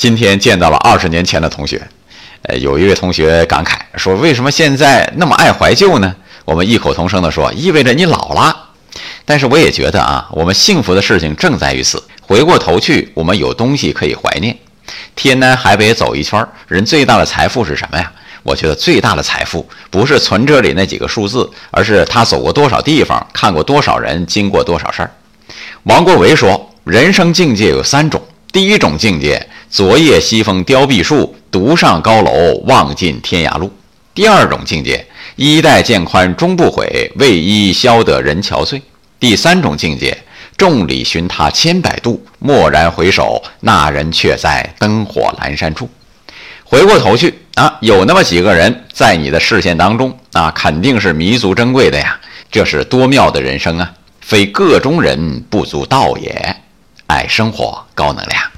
[0.00, 1.86] 今天见到了二十年前的同学，
[2.44, 8.70] 呃，有一位同学感慨说：“为什么现在那么爱怀旧呢？”我们异口同声地说：“意味着你老了。”
[9.26, 12.02] 但是我也觉得啊，我们幸福的事情正在于此。
[12.22, 14.56] 回过头去，我们有东西可以怀念。
[15.14, 18.10] 天南海北走一圈，人最大的财富是什么呀？
[18.42, 25.10] 我觉得最大的财富不是存折里那几个数字，而是他走过多少地方，看过多少人，经过多少事儿。
[25.82, 28.20] 王国维说：“人生境界有三种，
[28.52, 33.66] 第一种境界，昨夜西风凋碧树，独上高楼，望尽天涯路；
[34.12, 35.06] 第二种境界，
[35.36, 38.78] 衣带渐宽终不悔，为伊消得人憔悴；
[39.18, 40.14] 第三种境界，
[40.58, 45.88] 众里寻他千百度，蓦然回首，那人却在灯火阑珊处。”
[46.62, 52.20] 回过头去啊，有那么几个人在你的视线当中啊，肯定是弥足珍贵的呀。
[52.50, 53.94] 这是多妙的人生啊！
[54.20, 56.56] 非个中人不足道也。
[57.22, 58.51] 爱生活，高能量。